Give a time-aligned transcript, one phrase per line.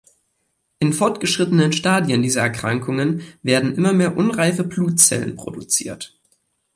[0.79, 6.17] In fortgeschrittenen Stadien dieser Erkrankungen werden immer mehr unreife Blutzellen produziert.